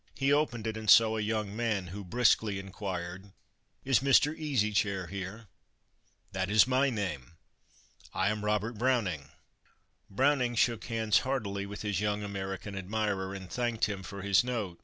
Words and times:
He 0.15 0.33
opened 0.33 0.65
it, 0.65 0.77
and 0.77 0.89
saw 0.89 1.15
a 1.17 1.21
young 1.21 1.55
man, 1.55 1.89
who 1.89 2.03
briskly 2.03 2.57
inquired, 2.57 3.33
"Is 3.85 3.99
Mr. 3.99 4.35
Easy 4.35 4.73
Chair 4.73 5.05
here?" 5.05 5.45
"That 6.31 6.49
is 6.49 6.65
my 6.65 6.89
name." 6.89 7.33
"I 8.11 8.29
am 8.29 8.43
Robert 8.43 8.79
Browning." 8.79 9.29
Browning 10.09 10.55
shook 10.55 10.85
hands 10.85 11.19
heartily 11.19 11.67
with 11.67 11.83
his 11.83 12.01
young 12.01 12.23
American 12.23 12.75
admirer, 12.75 13.35
and 13.35 13.47
thanked 13.47 13.85
him 13.87 14.01
for 14.01 14.23
his 14.23 14.43
note. 14.43 14.79